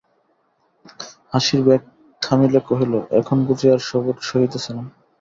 হাসির 1.33 1.61
বেগ 1.67 1.81
থামিলে 2.21 2.59
কহিল, 2.69 2.93
এখন 3.19 3.37
বুঝি 3.47 3.67
আর 3.73 3.79
সবুর 3.89 4.17
সহিতেছে 4.29 4.71
না? 4.77 4.83